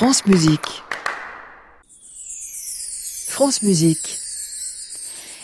France 0.00 0.24
Musique. 0.24 0.82
France 3.28 3.62
Musique. 3.62 4.18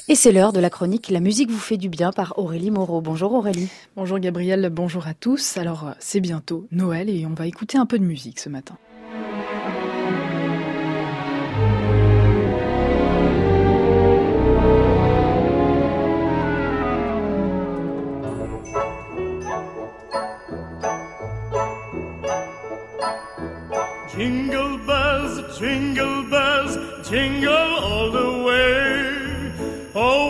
Et 0.08 0.14
c'est 0.14 0.32
l'heure 0.32 0.54
de 0.54 0.60
la 0.60 0.70
chronique 0.70 1.10
La 1.10 1.20
musique 1.20 1.50
vous 1.50 1.58
fait 1.58 1.76
du 1.76 1.90
bien 1.90 2.10
par 2.10 2.38
Aurélie 2.38 2.70
Moreau. 2.70 3.02
Bonjour 3.02 3.34
Aurélie. 3.34 3.68
Bonjour 3.96 4.18
Gabriel, 4.18 4.70
bonjour 4.70 5.08
à 5.08 5.12
tous. 5.12 5.58
Alors 5.58 5.92
c'est 5.98 6.20
bientôt 6.20 6.66
Noël 6.72 7.10
et 7.10 7.26
on 7.26 7.34
va 7.34 7.46
écouter 7.46 7.76
un 7.76 7.84
peu 7.84 7.98
de 7.98 8.04
musique 8.04 8.40
ce 8.40 8.48
matin. 8.48 8.78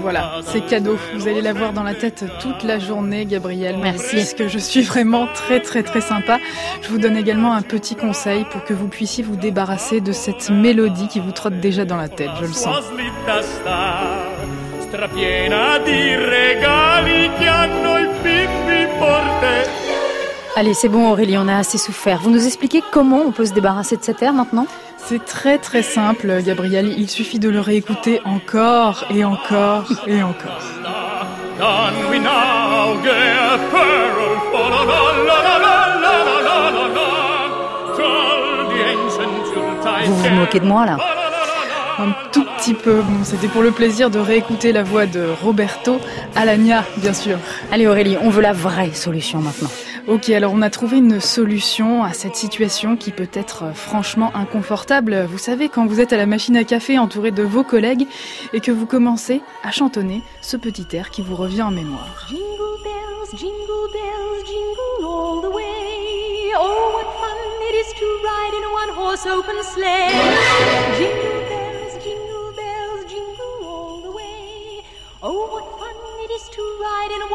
Voilà, 0.00 0.40
c'est 0.44 0.60
cadeau. 0.66 0.96
Vous 1.14 1.28
allez 1.28 1.40
l'avoir 1.40 1.72
dans 1.72 1.82
la 1.82 1.94
tête 1.94 2.24
toute 2.40 2.62
la 2.62 2.78
journée, 2.78 3.24
Gabriel. 3.24 3.78
Merci. 3.82 4.16
Parce 4.16 4.34
que 4.34 4.48
je 4.48 4.58
suis 4.58 4.82
vraiment 4.82 5.26
très 5.32 5.60
très 5.60 5.82
très 5.82 6.00
sympa. 6.00 6.38
Je 6.82 6.88
vous 6.88 6.98
donne 6.98 7.16
également 7.16 7.54
un 7.54 7.62
petit 7.62 7.96
conseil 7.96 8.44
pour 8.50 8.64
que 8.64 8.74
vous 8.74 8.88
puissiez 8.88 9.24
vous 9.24 9.36
débarrasser 9.36 10.00
de 10.00 10.12
cette 10.12 10.50
mélodie 10.50 11.08
qui 11.08 11.20
vous 11.20 11.32
trotte 11.32 11.58
déjà 11.60 11.84
dans 11.84 11.96
la 11.96 12.08
tête, 12.08 12.30
je 12.40 12.46
le 12.46 12.52
sens. 12.52 12.84
Allez, 20.56 20.74
c'est 20.74 20.88
bon 20.88 21.10
Aurélie, 21.10 21.36
on 21.36 21.48
a 21.48 21.56
assez 21.56 21.78
souffert. 21.78 22.20
Vous 22.20 22.30
nous 22.30 22.46
expliquez 22.46 22.80
comment 22.92 23.22
on 23.26 23.32
peut 23.32 23.46
se 23.46 23.52
débarrasser 23.52 23.96
de 23.96 24.04
cette 24.04 24.22
air 24.22 24.32
maintenant? 24.32 24.66
C'est 25.06 25.24
très 25.24 25.58
très 25.58 25.82
simple, 25.82 26.42
Gabriel. 26.42 26.92
Il 26.96 27.10
suffit 27.10 27.38
de 27.38 27.50
le 27.50 27.60
réécouter 27.60 28.20
encore 28.24 29.04
et 29.10 29.24
encore 29.24 29.92
et 30.06 30.22
encore. 30.22 30.60
Vous 40.06 40.14
vous 40.14 40.30
moquez 40.30 40.60
de 40.60 40.66
moi 40.66 40.86
là 40.86 40.96
un 41.98 42.12
tout 42.32 42.44
petit 42.58 42.74
peu. 42.74 43.02
Bon, 43.02 43.24
c'était 43.24 43.48
pour 43.48 43.62
le 43.62 43.70
plaisir 43.70 44.10
de 44.10 44.18
réécouter 44.18 44.72
la 44.72 44.82
voix 44.82 45.06
de 45.06 45.26
Roberto 45.42 46.00
Alagna, 46.34 46.84
bien 46.96 47.12
sûr. 47.12 47.38
Allez 47.70 47.86
Aurélie, 47.86 48.16
on 48.20 48.30
veut 48.30 48.42
la 48.42 48.52
vraie 48.52 48.92
solution 48.92 49.38
maintenant. 49.40 49.70
Ok, 50.06 50.28
alors 50.28 50.52
on 50.52 50.60
a 50.60 50.68
trouvé 50.68 50.98
une 50.98 51.18
solution 51.18 52.04
à 52.04 52.12
cette 52.12 52.36
situation 52.36 52.94
qui 52.96 53.10
peut 53.10 53.30
être 53.32 53.74
franchement 53.74 54.30
inconfortable. 54.34 55.24
Vous 55.30 55.38
savez, 55.38 55.70
quand 55.70 55.86
vous 55.86 55.98
êtes 55.98 56.12
à 56.12 56.18
la 56.18 56.26
machine 56.26 56.58
à 56.58 56.64
café 56.64 56.98
entouré 56.98 57.30
de 57.30 57.42
vos 57.42 57.64
collègues 57.64 58.06
et 58.52 58.60
que 58.60 58.70
vous 58.70 58.84
commencez 58.84 59.40
à 59.62 59.70
chantonner 59.70 60.22
ce 60.42 60.58
petit 60.58 60.86
air 60.94 61.08
qui 61.08 61.22
vous 61.22 61.34
revient 61.34 61.62
en 61.62 61.70
mémoire. 61.70 62.26
Jingle 62.28 62.42
bells, 62.84 63.38
jingle 63.38 63.88
bells, 63.94 64.44
jingle 64.44 65.06
all 65.06 65.40
the 65.40 65.54
way. 65.54 66.52
Oh, 66.54 66.92
what 66.96 67.10
fun 67.20 67.38
it 67.70 67.74
is 67.74 67.90
to 67.98 68.04
ride 68.22 68.54
in 68.54 68.62
a 68.62 68.72
one-horse 68.74 69.26
open 69.26 69.56
sleigh. 69.62 71.23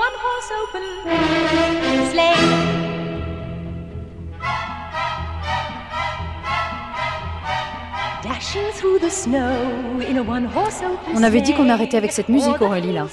Ride 0.09 0.15
in 0.15 0.15
a 0.15 0.17
one-horse 0.17 0.51
open 0.61 0.85
sleigh. 2.11 2.39
Dashing 8.21 8.68
through 8.77 8.99
the 8.99 9.09
snow 9.09 9.39
in 10.09 10.17
a 10.17 10.21
one-horse 10.21 10.81
open 10.81 11.15
On 11.15 11.23
avait 11.23 11.41
dit 11.41 11.51
qu'on 11.53 11.63
sleigh. 11.63 11.71
arrêtait 11.71 11.97
avec 11.97 12.11
cette 12.11 12.29
musique 12.29 12.61
Aurélie 12.61 12.93
là. 12.93 13.07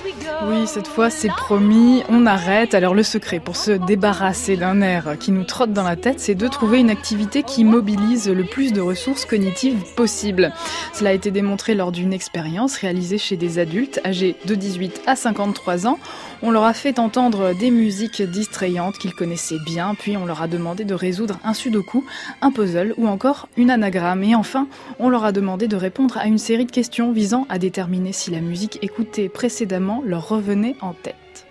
Oui, 0.48 0.66
cette 0.66 0.86
fois 0.86 1.08
c'est 1.10 1.28
promis, 1.28 2.02
on 2.08 2.26
arrête. 2.26 2.74
Alors 2.74 2.94
le 2.94 3.02
secret 3.02 3.40
pour 3.40 3.56
se 3.56 3.70
débarrasser 3.72 4.56
d'un 4.56 4.80
air 4.82 5.16
qui 5.18 5.32
nous 5.32 5.44
trotte 5.44 5.72
dans 5.72 5.82
la 5.82 5.96
tête, 5.96 6.20
c'est 6.20 6.34
de 6.34 6.46
trouver 6.48 6.80
une 6.80 6.90
activité 6.90 7.42
qui 7.42 7.64
mobilise 7.64 8.28
le 8.28 8.44
plus 8.44 8.72
de 8.72 8.80
ressources 8.80 9.24
cognitives 9.24 9.82
possible. 9.94 10.52
Cela 10.92 11.10
a 11.10 11.12
été 11.14 11.30
démontré 11.30 11.74
lors 11.74 11.92
d'une 11.92 12.12
expérience 12.12 12.76
réalisée 12.76 13.18
chez 13.18 13.36
des 13.36 13.58
adultes 13.58 14.00
âgés 14.04 14.36
de 14.44 14.54
18 14.54 15.02
à 15.06 15.16
53 15.16 15.86
ans. 15.86 15.98
On 16.42 16.50
leur 16.50 16.64
a 16.64 16.74
fait 16.74 16.98
entendre 16.98 17.54
des 17.58 17.70
musiques 17.70 18.20
distrayantes 18.20 18.98
qu'ils 18.98 19.14
connaissaient 19.14 19.58
bien, 19.64 19.94
puis 19.98 20.18
on 20.18 20.26
leur 20.26 20.42
a 20.42 20.48
demandé 20.48 20.84
de 20.84 20.94
résoudre 20.94 21.38
un 21.44 21.54
sudoku, 21.54 22.04
un 22.42 22.50
puzzle 22.50 22.92
ou 22.98 23.08
encore 23.08 23.48
une 23.56 23.70
anagramme. 23.70 24.22
Et 24.22 24.34
enfin, 24.34 24.66
on 24.98 25.08
leur 25.08 25.24
a 25.24 25.32
demandé 25.32 25.45
de 25.54 25.76
répondre 25.76 26.18
à 26.18 26.26
une 26.26 26.38
série 26.38 26.66
de 26.66 26.72
questions 26.72 27.12
visant 27.12 27.46
à 27.48 27.58
déterminer 27.58 28.12
si 28.12 28.32
la 28.32 28.40
musique 28.40 28.80
écoutée 28.82 29.28
précédemment 29.28 30.02
leur 30.04 30.28
revenait 30.28 30.74
en 30.80 30.92
tête. 30.92 31.46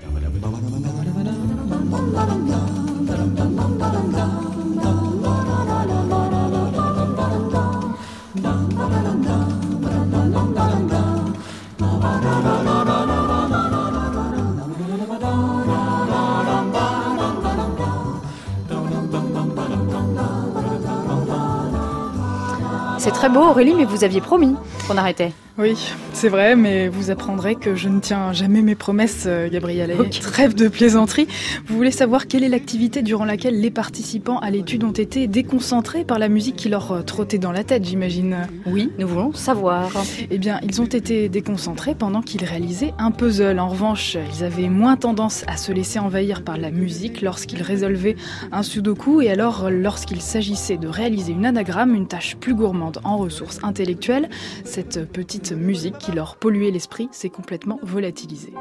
Très 23.25 23.33
beau 23.33 23.47
Aurélie, 23.47 23.73
mais 23.73 23.85
vous 23.85 24.03
aviez 24.03 24.21
promis 24.21 24.55
qu'on 24.87 24.97
arrêtait. 24.97 25.33
Oui, 25.57 25.77
c'est 26.11 26.27
vrai, 26.27 26.57
mais 26.57 26.89
vous 26.89 27.11
apprendrez 27.11 27.55
que 27.55 27.77
je 27.77 27.87
ne 27.87 28.01
tiens 28.01 28.33
jamais 28.33 28.61
mes 28.61 28.75
promesses, 28.75 29.23
euh, 29.25 29.47
Gabrielle. 29.49 29.91
Et 29.91 29.93
Ok. 29.97 30.19
Trêve 30.19 30.53
de 30.53 30.67
plaisanterie. 30.67 31.29
Vous 31.65 31.77
voulez 31.77 31.91
savoir 31.91 32.27
quelle 32.27 32.43
est 32.43 32.49
l'activité 32.49 33.01
durant 33.01 33.23
laquelle 33.23 33.61
les 33.61 33.71
participants 33.71 34.37
à 34.39 34.51
l'étude 34.51 34.83
ont 34.83 34.91
été 34.91 35.27
déconcentrés 35.27 36.03
par 36.03 36.19
la 36.19 36.27
musique 36.27 36.57
qui 36.57 36.67
leur 36.67 36.91
euh, 36.91 37.01
trottait 37.03 37.37
dans 37.37 37.53
la 37.53 37.63
tête, 37.63 37.85
j'imagine 37.85 38.49
Oui, 38.65 38.91
nous 38.99 39.07
voulons 39.07 39.31
savoir. 39.31 39.89
Eh 40.29 40.37
bien, 40.37 40.59
ils 40.61 40.81
ont 40.81 40.87
été 40.87 41.29
déconcentrés 41.29 41.95
pendant 41.95 42.21
qu'ils 42.21 42.43
réalisaient 42.43 42.93
un 42.99 43.11
puzzle. 43.11 43.57
En 43.57 43.69
revanche, 43.69 44.17
ils 44.35 44.43
avaient 44.43 44.67
moins 44.67 44.97
tendance 44.97 45.45
à 45.47 45.55
se 45.55 45.71
laisser 45.71 45.99
envahir 45.99 46.43
par 46.43 46.57
la 46.57 46.69
musique 46.69 47.21
lorsqu'ils 47.21 47.61
résolvaient 47.61 48.17
un 48.51 48.61
sudoku 48.61 49.21
et 49.21 49.29
alors 49.31 49.69
lorsqu'il 49.71 50.19
s'agissait 50.19 50.75
de 50.75 50.89
réaliser 50.89 51.31
une 51.31 51.45
anagramme, 51.45 51.95
une 51.95 52.07
tâche 52.09 52.35
plus 52.35 52.55
gourmande 52.55 52.99
en 53.05 53.14
ressources 53.17 53.59
intellectuelles, 53.63 54.29
cette 54.63 55.11
petite 55.11 55.51
musique 55.51 55.97
qui 55.97 56.11
leur 56.11 56.35
polluait 56.35 56.71
l'esprit 56.71 57.09
s'est 57.11 57.29
complètement 57.29 57.79
volatilisée. 57.83 58.53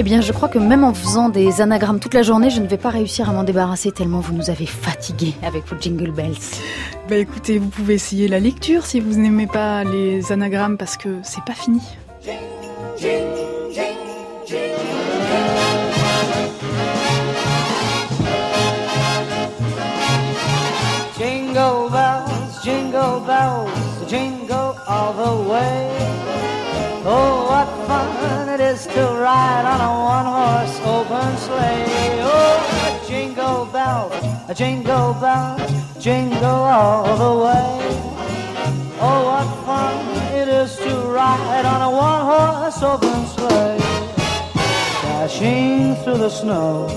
Eh 0.00 0.04
bien, 0.04 0.20
je 0.20 0.32
crois 0.32 0.48
que 0.48 0.60
même 0.60 0.84
en 0.84 0.94
faisant 0.94 1.28
des 1.28 1.60
anagrammes 1.60 1.98
toute 1.98 2.14
la 2.14 2.22
journée, 2.22 2.50
je 2.50 2.60
ne 2.60 2.68
vais 2.68 2.76
pas 2.76 2.90
réussir 2.90 3.28
à 3.28 3.32
m'en 3.32 3.42
débarrasser 3.42 3.90
tellement 3.90 4.20
vous 4.20 4.32
nous 4.32 4.48
avez 4.48 4.64
fatigués 4.64 5.34
avec 5.42 5.66
vos 5.66 5.76
jingle 5.76 6.12
bells. 6.12 6.36
Bah 7.08 7.16
écoutez, 7.16 7.58
vous 7.58 7.68
pouvez 7.68 7.94
essayer 7.94 8.28
la 8.28 8.38
lecture 8.38 8.86
si 8.86 9.00
vous 9.00 9.18
n'aimez 9.18 9.48
pas 9.48 9.82
les 9.82 10.30
anagrammes 10.30 10.76
parce 10.76 10.96
que 10.96 11.08
c'est 11.24 11.42
pas 11.44 11.54
fini. 11.54 11.80
Jingle 21.18 21.90
bells, 21.90 22.62
jingle 22.62 23.20
bells, 23.26 23.66
jingle 24.08 24.76
all 24.86 25.12
the 25.12 25.50
way. 25.50 25.88
Oh, 27.04 27.48
what 27.50 27.66
fun 27.88 28.47
it 28.60 28.72
is 28.72 28.86
to 28.86 29.02
ride 29.20 29.64
on 29.64 29.80
a 29.80 29.92
one-horse 30.14 30.80
open 30.80 31.36
sleigh. 31.36 32.20
Oh, 32.22 33.04
jingle 33.06 33.66
bells, 33.66 34.12
jingle 34.58 35.14
bells, 35.14 35.62
jingle 36.02 36.44
all 36.44 37.16
the 37.16 37.34
way. 37.44 37.78
Oh, 39.00 39.18
what 39.28 39.48
fun 39.64 39.94
it 40.34 40.48
is 40.48 40.76
to 40.76 40.90
ride 41.06 41.64
on 41.64 41.82
a 41.82 41.90
one-horse 41.90 42.82
open 42.82 43.26
sleigh. 43.26 43.78
Dashing 45.02 45.94
through 46.02 46.18
the 46.18 46.30
snow 46.30 46.88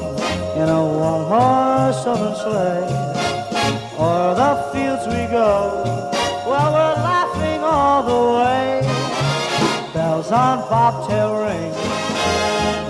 in 0.55 0.67
a 0.67 0.83
one-horse 0.83 2.07
open 2.07 2.35
sleigh. 2.41 2.87
O'er 3.99 4.33
the 4.33 4.53
fields 4.73 5.05
we 5.07 5.27
go, 5.29 6.10
On 10.31 10.59
bobtail 10.69 11.43
ring, 11.43 11.73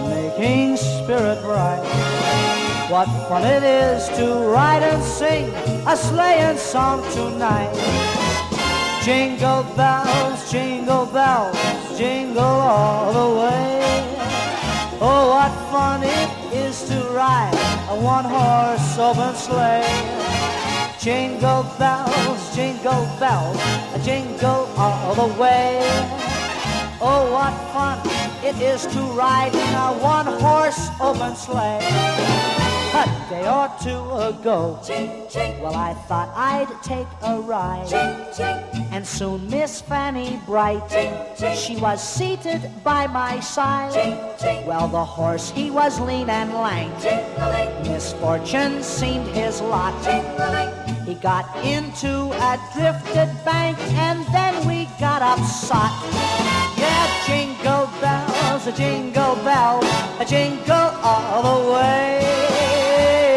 making 0.07 0.77
spirit 0.77 1.41
bright. 1.41 1.81
What 2.87 3.07
fun 3.27 3.43
it 3.43 3.63
is 3.63 4.07
to 4.09 4.35
ride 4.45 4.83
and 4.83 5.01
sing 5.01 5.49
a 5.87 5.97
sleighing 5.97 6.57
song 6.57 7.01
tonight. 7.11 7.73
Jingle 9.03 9.63
bells, 9.75 10.51
jingle 10.51 11.07
bells, 11.07 11.57
jingle 11.97 12.43
all 12.43 13.11
the 13.11 13.39
way. 13.39 13.81
Oh, 15.01 15.31
what 15.33 15.51
fun 15.71 16.03
it 16.03 16.53
is 16.53 16.83
to 16.89 16.99
ride 17.09 17.55
a 17.89 17.99
one-horse 17.99 18.99
open 18.99 19.33
sleigh. 19.33 19.81
Jingle 20.99 21.63
bells, 21.79 22.55
jingle 22.55 23.07
bells, 23.19 23.57
jingle 24.05 24.69
all 24.77 25.15
the 25.15 25.41
way. 25.41 26.20
Oh, 27.03 27.31
what 27.31 27.51
fun 27.73 27.97
it 28.45 28.61
is 28.61 28.85
to 28.93 28.99
ride 29.17 29.55
in 29.55 29.73
a 29.73 29.91
one-horse 30.03 30.89
open 31.01 31.35
sleigh. 31.35 31.79
A 32.93 33.05
day 33.27 33.47
or 33.49 33.73
two 33.81 34.03
ago, 34.21 34.79
well, 35.63 35.73
I 35.73 35.95
thought 36.07 36.29
I'd 36.35 36.69
take 36.83 37.07
a 37.23 37.39
ride. 37.39 37.91
And 38.91 39.07
soon 39.07 39.49
Miss 39.49 39.81
Fanny 39.81 40.39
Bright, 40.45 40.91
she 41.55 41.75
was 41.77 42.07
seated 42.07 42.69
by 42.83 43.07
my 43.07 43.39
side. 43.39 43.95
Well, 44.67 44.87
the 44.87 45.03
horse, 45.03 45.49
he 45.49 45.71
was 45.71 45.99
lean 45.99 46.29
and 46.29 46.53
lank. 46.53 46.93
Misfortune 47.87 48.83
seemed 48.83 49.25
his 49.29 49.59
lot. 49.59 49.95
He 51.07 51.15
got 51.15 51.49
into 51.65 52.31
a 52.33 52.59
drifted 52.75 53.31
bank 53.43 53.79
and 53.97 54.23
then 54.27 54.67
we 54.67 54.85
got 54.99 55.23
upsot. 55.23 56.50
Bells, 58.01 58.65
a 58.65 58.71
jingle 58.71 59.35
bells, 59.45 59.85
a 60.19 60.25
jingle 60.25 60.89
all 61.03 61.43
the 61.43 61.71
way. 61.71 62.19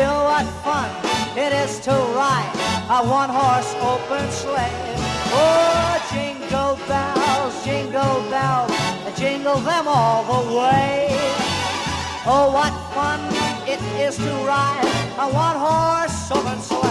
Oh, 0.08 0.24
what 0.24 0.46
fun 0.64 0.90
it 1.36 1.52
is 1.52 1.78
to 1.80 1.90
ride 1.90 2.50
a 2.88 3.06
one-horse 3.06 3.74
open 3.92 4.30
sleigh. 4.30 4.94
Oh, 5.36 6.00
jingle 6.10 6.78
bells, 6.88 7.62
jingle 7.62 8.22
bells, 8.30 8.72
jingle 9.18 9.58
them 9.58 9.86
all 9.86 10.24
the 10.32 10.56
way. 10.56 11.08
Oh, 12.24 12.50
what 12.54 12.72
fun 12.94 13.20
it 13.68 13.80
is 14.00 14.16
to 14.16 14.32
ride 14.46 14.82
a 15.18 15.28
one-horse 15.28 16.30
open 16.30 16.60
sleigh. 16.62 16.83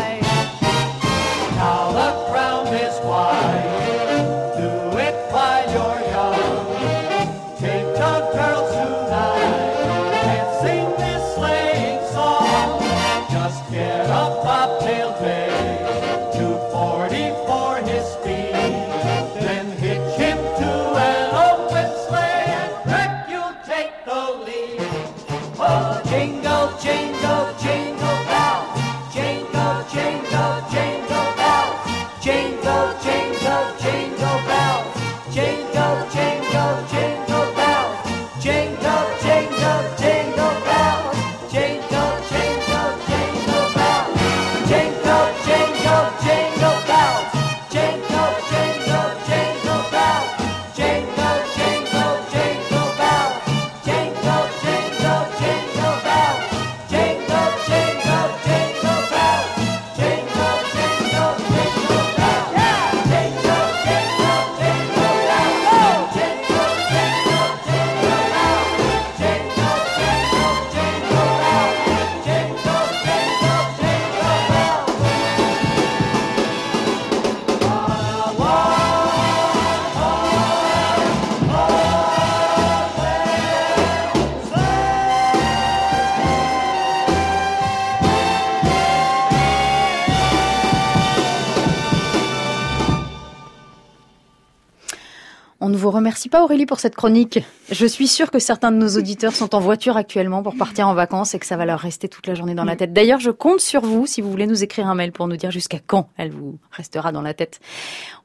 On 95.65 95.69
ne 95.69 95.77
vous 95.77 95.91
remercie 95.91 96.27
pas 96.27 96.43
Aurélie 96.43 96.65
pour 96.65 96.81
cette 96.81 96.93
chronique. 96.93 97.39
Je 97.71 97.85
suis 97.85 98.09
sûre 98.09 98.31
que 98.31 98.39
certains 98.39 98.69
de 98.69 98.75
nos 98.75 98.97
auditeurs 98.97 99.33
sont 99.33 99.55
en 99.55 99.61
voiture 99.61 99.95
actuellement 99.95 100.43
pour 100.43 100.57
partir 100.57 100.89
en 100.89 100.93
vacances 100.93 101.35
et 101.35 101.39
que 101.39 101.45
ça 101.45 101.55
va 101.55 101.63
leur 101.63 101.79
rester 101.79 102.09
toute 102.09 102.27
la 102.27 102.35
journée 102.35 102.53
dans 102.53 102.65
la 102.65 102.75
tête. 102.75 102.91
D'ailleurs, 102.91 103.21
je 103.21 103.31
compte 103.31 103.61
sur 103.61 103.79
vous 103.79 104.05
si 104.05 104.19
vous 104.19 104.29
voulez 104.29 104.45
nous 104.45 104.61
écrire 104.61 104.87
un 104.87 104.95
mail 104.95 105.13
pour 105.13 105.25
nous 105.29 105.37
dire 105.37 105.51
jusqu'à 105.51 105.79
quand 105.79 106.09
elle 106.17 106.31
vous 106.31 106.59
restera 106.69 107.13
dans 107.13 107.21
la 107.21 107.33
tête. 107.33 107.61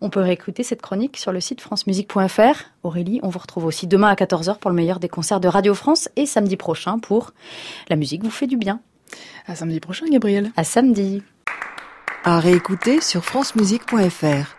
On 0.01 0.11
peut 0.11 0.19
réécouter 0.19 0.65
cette 0.65 0.83
chronique 0.83 1.17
sur 1.17 1.31
le 1.31 1.39
site 1.39 1.61
francemusique.fr. 1.61 2.65
Aurélie, 2.83 3.21
on 3.23 3.29
vous 3.29 3.39
retrouve 3.39 3.67
aussi 3.67 3.87
demain 3.87 4.09
à 4.09 4.17
14h 4.17 4.59
pour 4.59 4.73
le 4.73 4.77
meilleur 4.77 4.99
des 4.99 5.09
concerts 5.09 5.39
de 5.39 5.47
Radio 5.47 5.75
France 5.75 6.09
et 6.17 6.27
samedi 6.27 6.57
prochain 6.57 6.99
pour 6.99 7.35
La 7.89 7.95
musique 7.95 8.25
vous 8.25 8.31
fait 8.31 8.49
du 8.49 8.57
bien. 8.57 8.81
À 9.47 9.55
samedi 9.55 9.79
prochain, 9.79 10.07
Gabriel. 10.11 10.51
À 10.57 10.65
samedi. 10.65 11.23
À 12.25 12.41
réécouter 12.41 13.01
sur 13.01 13.25
francemusique.fr. 13.25 14.57